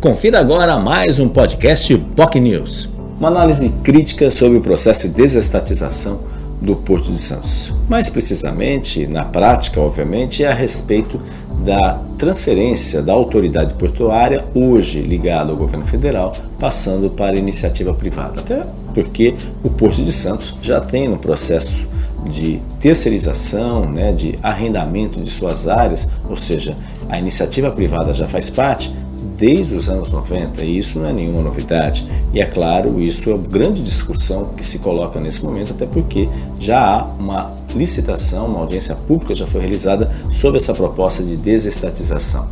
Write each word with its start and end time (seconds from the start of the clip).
Confira 0.00 0.38
agora 0.38 0.78
mais 0.78 1.18
um 1.18 1.28
podcast 1.28 1.98
POC 2.14 2.38
News. 2.38 2.88
Uma 3.18 3.26
análise 3.26 3.68
crítica 3.82 4.30
sobre 4.30 4.56
o 4.56 4.60
processo 4.60 5.08
de 5.08 5.14
desestatização 5.14 6.20
do 6.62 6.76
Porto 6.76 7.10
de 7.10 7.18
Santos. 7.18 7.74
Mais 7.88 8.08
precisamente, 8.08 9.08
na 9.08 9.24
prática, 9.24 9.80
obviamente, 9.80 10.44
é 10.44 10.52
a 10.52 10.54
respeito 10.54 11.20
da 11.64 12.00
transferência 12.16 13.02
da 13.02 13.12
autoridade 13.12 13.74
portuária, 13.74 14.44
hoje 14.54 15.00
ligada 15.00 15.50
ao 15.50 15.56
governo 15.56 15.84
federal, 15.84 16.32
passando 16.60 17.10
para 17.10 17.36
iniciativa 17.36 17.92
privada. 17.92 18.40
Até 18.40 18.64
porque 18.94 19.34
o 19.64 19.68
Porto 19.68 20.04
de 20.04 20.12
Santos 20.12 20.54
já 20.62 20.80
tem 20.80 21.08
no 21.08 21.18
processo 21.18 21.88
de 22.24 22.62
terceirização, 22.78 23.90
né, 23.90 24.12
de 24.12 24.38
arrendamento 24.44 25.20
de 25.20 25.28
suas 25.28 25.66
áreas, 25.66 26.08
ou 26.30 26.36
seja, 26.36 26.76
a 27.08 27.18
iniciativa 27.18 27.68
privada 27.72 28.12
já 28.12 28.28
faz 28.28 28.48
parte 28.48 28.92
desde 29.36 29.74
os 29.74 29.88
anos 29.88 30.10
90 30.10 30.64
e 30.64 30.78
isso 30.78 30.98
não 30.98 31.08
é 31.08 31.12
nenhuma 31.12 31.42
novidade. 31.42 32.06
E 32.32 32.40
é 32.40 32.46
claro, 32.46 33.00
isso 33.00 33.30
é 33.30 33.34
uma 33.34 33.46
grande 33.46 33.82
discussão 33.82 34.50
que 34.56 34.64
se 34.64 34.78
coloca 34.78 35.18
nesse 35.20 35.44
momento, 35.44 35.72
até 35.72 35.86
porque 35.86 36.28
já 36.58 36.80
há 36.80 37.04
uma 37.18 37.52
licitação, 37.74 38.46
uma 38.46 38.60
audiência 38.60 38.94
pública 38.94 39.34
já 39.34 39.46
foi 39.46 39.60
realizada 39.60 40.10
sobre 40.30 40.58
essa 40.58 40.72
proposta 40.72 41.22
de 41.22 41.36
desestatização. 41.36 42.48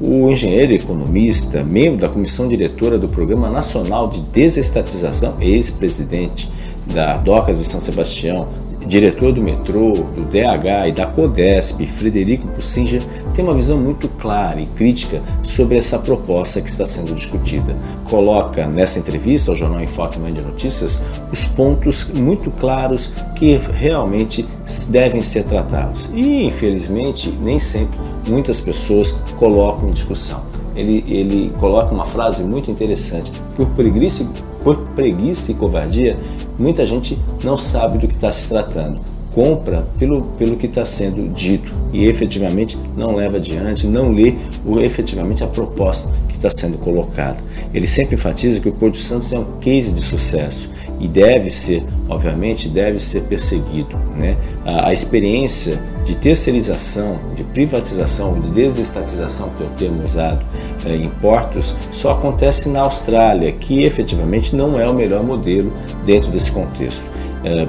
O 0.00 0.30
engenheiro 0.30 0.72
economista, 0.72 1.64
membro 1.64 2.00
da 2.00 2.08
comissão 2.08 2.46
diretora 2.46 2.98
do 2.98 3.08
Programa 3.08 3.48
Nacional 3.48 4.08
de 4.08 4.20
Desestatização, 4.20 5.34
ex-presidente 5.40 6.50
da 6.86 7.16
Docas 7.16 7.58
de 7.58 7.64
São 7.64 7.80
Sebastião, 7.80 8.48
diretor 8.88 9.32
do 9.32 9.42
metrô, 9.42 9.92
do 9.92 10.24
DH 10.24 10.88
e 10.88 10.92
da 10.92 11.06
Codesp, 11.06 11.86
Frederico 11.86 12.48
Pussinger, 12.48 13.02
tem 13.34 13.44
uma 13.44 13.54
visão 13.54 13.76
muito 13.76 14.08
clara 14.08 14.60
e 14.60 14.66
crítica 14.66 15.22
sobre 15.42 15.76
essa 15.76 15.98
proposta 15.98 16.60
que 16.60 16.70
está 16.70 16.86
sendo 16.86 17.14
discutida. 17.14 17.76
Coloca 18.04 18.66
nessa 18.66 18.98
entrevista 18.98 19.50
ao 19.50 19.56
jornal 19.56 19.82
Enfoque 19.82 20.18
de 20.18 20.40
Notícias 20.40 20.98
os 21.30 21.44
pontos 21.44 22.10
muito 22.14 22.50
claros 22.50 23.12
que 23.36 23.60
realmente 23.74 24.44
devem 24.88 25.20
ser 25.20 25.44
tratados. 25.44 26.10
E, 26.14 26.44
infelizmente, 26.44 27.30
nem 27.42 27.58
sempre 27.58 27.98
muitas 28.26 28.58
pessoas 28.58 29.12
colocam 29.36 29.88
em 29.88 29.92
discussão. 29.92 30.57
Ele, 30.78 31.04
ele 31.08 31.52
coloca 31.58 31.92
uma 31.92 32.04
frase 32.04 32.44
muito 32.44 32.70
interessante: 32.70 33.32
por 33.56 33.66
preguiça, 33.70 34.24
por 34.62 34.76
preguiça 34.94 35.50
e 35.50 35.54
covardia, 35.54 36.16
muita 36.58 36.86
gente 36.86 37.18
não 37.42 37.58
sabe 37.58 37.98
do 37.98 38.06
que 38.06 38.14
está 38.14 38.30
se 38.30 38.48
tratando. 38.48 39.00
Compra 39.34 39.86
pelo, 39.98 40.22
pelo 40.38 40.56
que 40.56 40.66
está 40.66 40.84
sendo 40.84 41.28
dito 41.32 41.72
e 41.92 42.06
efetivamente 42.06 42.78
não 42.96 43.14
leva 43.14 43.36
adiante, 43.36 43.86
não 43.86 44.12
lê 44.12 44.34
o, 44.64 44.80
efetivamente 44.80 45.44
a 45.44 45.46
proposta 45.46 46.12
que 46.28 46.36
está 46.36 46.50
sendo 46.50 46.78
colocada. 46.78 47.38
Ele 47.72 47.86
sempre 47.86 48.14
enfatiza 48.14 48.60
que 48.60 48.68
o 48.68 48.72
Porto 48.72 48.96
Santos 48.96 49.32
é 49.32 49.38
um 49.38 49.58
case 49.60 49.92
de 49.92 50.00
sucesso 50.00 50.70
e 51.00 51.06
deve 51.06 51.50
ser, 51.50 51.82
obviamente, 52.08 52.68
deve 52.68 52.98
ser 52.98 53.22
perseguido. 53.22 53.96
Né? 54.16 54.36
A, 54.64 54.88
a 54.88 54.92
experiência 54.92 55.80
de 56.04 56.16
terceirização, 56.16 57.18
de 57.34 57.44
privatização, 57.44 58.40
de 58.40 58.50
desestatização, 58.50 59.50
que 59.50 59.62
é 59.62 59.66
o 59.66 59.70
termo 59.70 60.04
usado 60.04 60.44
é, 60.86 60.96
em 60.96 61.08
portos, 61.08 61.74
só 61.92 62.12
acontece 62.12 62.68
na 62.68 62.80
Austrália, 62.80 63.52
que 63.52 63.82
efetivamente 63.82 64.56
não 64.56 64.80
é 64.80 64.88
o 64.88 64.94
melhor 64.94 65.22
modelo 65.22 65.72
dentro 66.04 66.30
desse 66.30 66.50
contexto. 66.50 67.08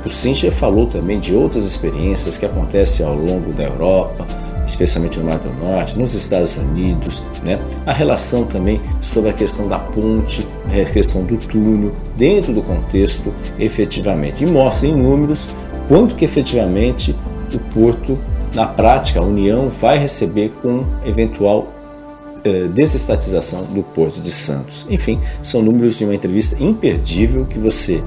O 0.05 0.09
Sincher 0.09 0.51
falou 0.51 0.87
também 0.87 1.19
de 1.19 1.33
outras 1.35 1.65
experiências 1.65 2.37
que 2.37 2.45
acontecem 2.45 3.05
ao 3.05 3.15
longo 3.15 3.53
da 3.53 3.63
Europa, 3.63 4.25
especialmente 4.65 5.19
no 5.19 5.25
Mar 5.25 5.39
do 5.39 5.51
Norte, 5.53 5.97
nos 5.97 6.13
Estados 6.13 6.55
Unidos, 6.55 7.23
né? 7.43 7.59
a 7.85 7.93
relação 7.93 8.45
também 8.45 8.81
sobre 9.01 9.29
a 9.29 9.33
questão 9.33 9.67
da 9.67 9.79
ponte, 9.79 10.47
a 10.67 10.91
questão 10.91 11.23
do 11.23 11.37
túnel, 11.37 11.93
dentro 12.15 12.53
do 12.53 12.61
contexto 12.61 13.33
efetivamente, 13.57 14.43
e 14.43 14.47
mostra 14.47 14.87
em 14.87 14.95
números 14.95 15.47
quanto 15.87 16.15
que 16.15 16.23
efetivamente 16.23 17.15
o 17.53 17.59
porto, 17.73 18.17
na 18.53 18.67
prática, 18.67 19.19
a 19.19 19.23
União 19.23 19.69
vai 19.69 19.97
receber 19.97 20.51
com 20.61 20.83
eventual 21.05 21.67
eh, 22.43 22.67
desestatização 22.73 23.63
do 23.63 23.83
Porto 23.83 24.21
de 24.21 24.31
Santos. 24.31 24.85
Enfim, 24.89 25.19
são 25.43 25.61
números 25.61 25.97
de 25.97 26.05
uma 26.05 26.15
entrevista 26.15 26.61
imperdível 26.63 27.45
que 27.45 27.57
você 27.57 28.03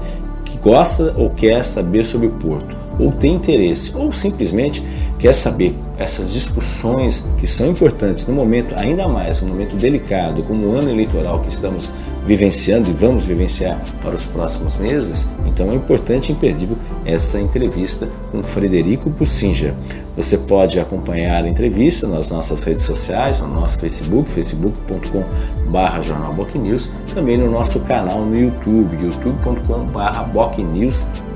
gosta 0.63 1.13
ou 1.17 1.29
quer 1.29 1.63
saber 1.63 2.05
sobre 2.05 2.27
o 2.27 2.31
Porto, 2.31 2.75
ou 2.99 3.11
tem 3.11 3.35
interesse, 3.35 3.91
ou 3.95 4.11
simplesmente 4.11 4.83
quer 5.19 5.33
saber 5.33 5.75
essas 5.97 6.33
discussões 6.33 7.25
que 7.37 7.47
são 7.47 7.69
importantes 7.69 8.25
no 8.25 8.33
momento, 8.33 8.75
ainda 8.77 9.07
mais 9.07 9.41
um 9.41 9.47
momento 9.47 9.75
delicado, 9.75 10.43
como 10.43 10.67
o 10.67 10.75
ano 10.75 10.89
eleitoral 10.89 11.39
que 11.39 11.49
estamos 11.49 11.91
vivenciando 12.25 12.89
e 12.89 12.93
vamos 12.93 13.25
vivenciar 13.25 13.79
para 14.01 14.15
os 14.15 14.25
próximos 14.25 14.75
meses, 14.77 15.27
então 15.45 15.71
é 15.71 15.75
importante 15.75 16.29
e 16.29 16.31
imperdível 16.33 16.77
essa 17.05 17.39
entrevista 17.39 18.09
com 18.31 18.41
Frederico 18.41 19.09
Pussinger. 19.11 19.73
Você 20.15 20.37
pode 20.37 20.79
acompanhar 20.79 21.43
a 21.43 21.47
entrevista 21.47 22.07
nas 22.07 22.29
nossas 22.29 22.63
redes 22.63 22.83
sociais, 22.83 23.41
no 23.41 23.47
nosso 23.47 23.79
Facebook, 23.79 24.29
facebook.com.br 24.29 26.01
jornalbocnews, 26.01 26.89
também 27.13 27.37
no 27.37 27.49
nosso 27.49 27.79
canal 27.81 28.25
no 28.25 28.39
YouTube, 28.39 28.95
youtube.com.br 29.01 30.33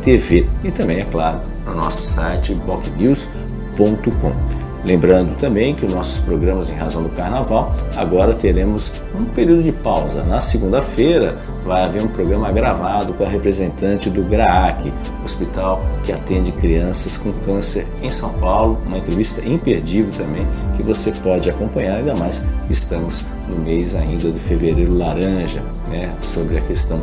bocnewstv 0.07 0.47
e 0.63 0.71
também, 0.71 1.01
é 1.01 1.05
claro, 1.05 1.41
no 1.65 1.75
nosso 1.75 2.05
site 2.05 2.53
bocnews.com. 2.53 4.31
Lembrando 4.85 5.35
também 5.35 5.75
que 5.75 5.85
os 5.85 5.93
nossos 5.93 6.19
programas 6.19 6.69
em 6.69 6.75
razão 6.75 7.03
do 7.03 7.09
carnaval, 7.09 7.75
agora 7.97 8.33
teremos 8.33 8.89
um 9.19 9.25
período 9.25 9.61
de 9.61 9.71
pausa. 9.71 10.23
Na 10.23 10.39
segunda-feira 10.39 11.37
vai 11.65 11.83
haver 11.83 12.01
um 12.01 12.07
programa 12.07 12.49
gravado 12.51 13.11
com 13.13 13.23
a 13.25 13.27
representante 13.27 14.09
do 14.09 14.23
GRAAC, 14.23 14.93
hospital 15.25 15.83
que 16.03 16.13
atende 16.13 16.53
crianças 16.53 17.17
com 17.17 17.33
câncer 17.33 17.85
em 18.01 18.09
São 18.09 18.29
Paulo, 18.35 18.77
uma 18.85 18.97
entrevista 18.97 19.45
imperdível 19.45 20.11
também 20.13 20.47
que 20.77 20.83
você 20.83 21.11
pode 21.11 21.49
acompanhar, 21.49 21.97
ainda 21.97 22.15
mais 22.15 22.39
que 22.67 22.71
estamos 22.71 23.25
no 23.49 23.57
mês 23.57 23.93
ainda 23.93 24.31
de 24.31 24.39
fevereiro 24.39 24.93
laranja, 24.93 25.61
né, 25.91 26.13
sobre 26.21 26.57
a 26.57 26.61
questão 26.61 27.01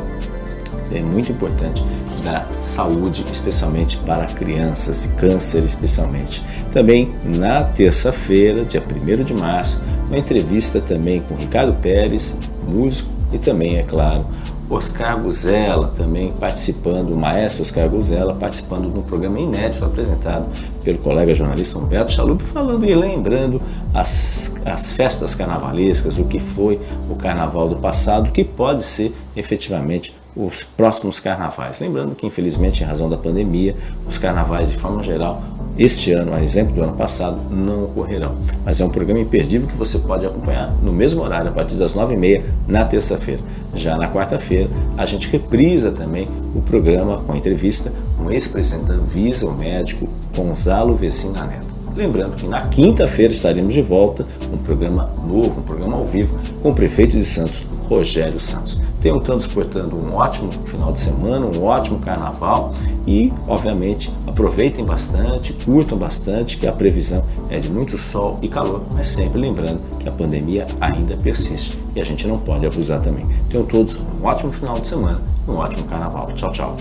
é 0.91 1.01
muito 1.01 1.33
importante 1.33 1.85
da 2.23 2.47
saúde, 2.61 3.25
especialmente 3.31 3.99
para 3.99 4.27
crianças 4.27 5.09
câncer, 5.19 5.63
especialmente. 5.65 6.43
Também 6.73 7.15
na 7.25 7.65
terça-feira, 7.65 8.65
dia 8.65 8.83
1 8.83 9.25
de 9.25 9.35
março, 9.35 9.81
uma 10.09 10.19
entrevista 10.19 10.81
também 10.81 11.21
com 11.21 11.35
Ricardo 11.35 11.75
Pérez, 11.75 12.37
músico, 12.67 13.14
e 13.33 13.39
também, 13.39 13.77
é 13.77 13.83
claro, 13.83 14.27
Oscar 14.71 15.21
Guzella 15.21 15.89
também 15.89 16.33
participando, 16.33 17.11
o 17.13 17.17
maestro 17.17 17.63
Oscar 17.63 17.89
Guzella 17.89 18.35
participando 18.35 18.91
de 18.91 18.99
um 18.99 19.03
programa 19.03 19.39
inédito 19.39 19.85
apresentado 19.85 20.47
pelo 20.83 20.99
colega 20.99 21.35
jornalista 21.35 21.79
Humberto 21.79 22.13
Chalup, 22.13 22.43
falando 22.43 22.85
e 22.85 22.95
lembrando 22.95 23.61
as, 23.93 24.55
as 24.65 24.93
festas 24.93 25.35
carnavalescas, 25.35 26.19
o 26.19 26.25
que 26.25 26.39
foi 26.39 26.81
o 27.11 27.15
carnaval 27.15 27.69
do 27.69 27.77
passado, 27.77 28.33
que 28.33 28.43
pode 28.43 28.83
ser 28.83 29.15
efetivamente 29.37 30.15
os 30.37 30.65
próximos 30.65 31.21
carnavais. 31.21 31.79
Lembrando 31.79 32.15
que, 32.15 32.27
infelizmente, 32.27 32.83
em 32.83 32.87
razão 32.87 33.09
da 33.09 33.17
pandemia, 33.17 33.77
os 34.07 34.19
carnavais, 34.19 34.69
de 34.71 34.77
forma 34.77 35.03
geral, 35.03 35.43
este 35.77 36.13
ano, 36.13 36.33
a 36.33 36.43
exemplo 36.43 36.75
do 36.75 36.83
ano 36.83 36.93
passado, 36.93 37.39
não 37.51 37.85
ocorrerão. 37.85 38.37
Mas 38.65 38.81
é 38.81 38.85
um 38.85 38.89
programa 38.89 39.21
imperdível 39.21 39.69
que 39.69 39.77
você 39.77 39.99
pode 39.99 40.25
acompanhar 40.25 40.73
no 40.83 40.93
mesmo 40.93 41.23
horário, 41.23 41.49
a 41.49 41.53
partir 41.53 41.77
das 41.77 41.95
9h30, 41.95 42.43
na 42.69 42.85
terça-feira. 42.85 43.43
Já 43.75 43.97
na 43.97 44.09
quarta-feira, 44.09 44.71
a 44.97 45.05
gente 45.05 45.29
reprisa 45.29 45.91
também 45.91 46.29
o 46.55 46.63
programa 46.63 47.19
com 47.19 47.33
a 47.33 47.37
entrevista 47.37 47.93
com 48.17 48.27
o 48.27 48.31
ex-presidente 48.31 48.87
da 48.87 48.95
Anvisa, 48.95 49.47
o 49.47 49.55
médico 49.55 50.09
Gonzalo 50.37 50.95
Vecina 50.95 51.45
Neto. 51.45 51.75
Lembrando 51.97 52.35
que 52.35 52.47
na 52.47 52.63
quinta-feira 52.69 53.33
estaremos 53.33 53.73
de 53.73 53.83
volta 53.83 54.27
com 54.49 54.57
um 54.57 54.59
programa 54.59 55.11
novo, 55.27 55.61
um 55.61 55.63
programa 55.63 55.97
ao 55.97 56.05
vivo, 56.05 56.37
com 56.63 56.71
o 56.71 56.75
prefeito 56.75 57.17
de 57.17 57.25
Santos, 57.25 57.65
Rogério 57.89 58.39
Santos. 58.41 58.81
Tenham 59.05 59.21
todos 59.21 59.47
portando 59.47 59.97
um 59.97 60.15
ótimo 60.15 60.51
final 60.65 60.91
de 60.91 60.99
semana, 60.99 61.45
um 61.45 61.63
ótimo 61.63 61.99
carnaval 61.99 62.73
e, 63.07 63.31
obviamente, 63.47 64.11
aproveitem 64.27 64.83
bastante, 64.83 65.53
curtam 65.53 65.99
bastante, 65.99 66.57
que 66.57 66.67
a 66.67 66.73
previsão 66.73 67.23
é 67.51 67.59
de 67.59 67.71
muito 67.71 67.99
sol 67.99 68.39
e 68.41 68.49
calor, 68.49 68.81
mas 68.95 69.09
sempre 69.09 69.39
lembrando 69.39 69.79
que 69.99 70.09
a 70.09 70.11
pandemia 70.11 70.67
ainda 70.81 71.19
persiste 71.19 71.79
e 71.95 72.01
a 72.01 72.05
gente 72.05 72.27
não 72.27 72.39
pode 72.39 72.65
abusar 72.65 72.99
também. 73.03 73.27
Tenham 73.51 73.67
todos 73.67 73.97
um 73.97 74.25
ótimo 74.25 74.51
final 74.51 74.73
de 74.81 74.89
semana 74.89 75.21
e 75.47 75.51
um 75.51 75.57
ótimo 75.57 75.85
carnaval. 75.85 76.33
Tchau, 76.33 76.51
tchau. 76.51 76.77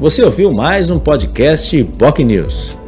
Você 0.00 0.22
ouviu 0.22 0.54
mais 0.54 0.90
um 0.90 0.98
podcast 0.98 1.82
Boc 1.82 2.20
News. 2.20 2.78